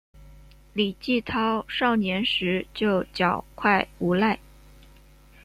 [0.73, 4.39] 李继韬少年时就狡狯无赖。